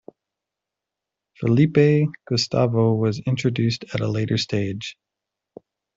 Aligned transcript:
Felipe 1.37 2.11
Gustavo 2.27 2.95
was 2.95 3.19
introduced 3.27 3.85
at 3.93 3.99
a 4.01 4.07
later 4.09 4.39
stage. 4.39 4.97